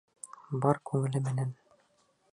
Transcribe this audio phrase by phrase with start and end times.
[0.63, 1.55] Бар күңеле менән.